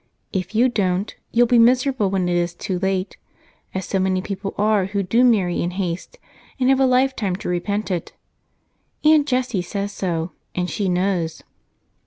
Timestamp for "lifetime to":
6.87-7.49